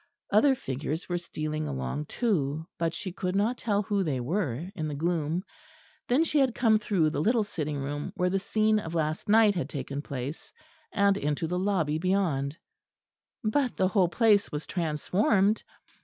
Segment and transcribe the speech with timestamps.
[0.31, 4.87] Other figures were stealing along too; but she could not tell who they were in
[4.87, 5.43] the gloom.
[6.07, 9.53] Then she had come through the little sitting room where the scene of last night
[9.53, 10.51] had taken place
[10.91, 12.57] and into the lobby beyond.
[13.43, 15.61] But the whole place was transformed.